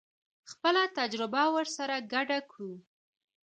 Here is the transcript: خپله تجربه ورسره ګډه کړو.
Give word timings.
خپله 0.51 0.83
تجربه 0.97 1.43
ورسره 1.55 1.95
ګډه 2.13 2.39
کړو. 2.51 2.73